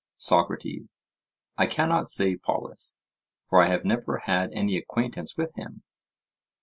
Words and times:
SOCRATES: 0.17 1.03
I 1.59 1.67
cannot 1.67 2.09
say, 2.09 2.35
Polus, 2.35 2.99
for 3.47 3.61
I 3.61 3.67
have 3.67 3.85
never 3.85 4.23
had 4.25 4.51
any 4.51 4.75
acquaintance 4.75 5.37
with 5.37 5.53
him. 5.55 5.83